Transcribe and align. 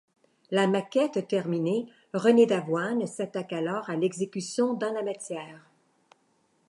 La 0.49 0.65
maquette 0.65 1.27
terminée, 1.27 1.85
René 2.15 2.47
Davoine 2.47 3.05
s'attaque 3.05 3.53
alors 3.53 3.87
à 3.87 3.95
l'exécution 3.95 4.73
dans 4.73 4.91
la 4.91 5.03
matière. 5.03 5.61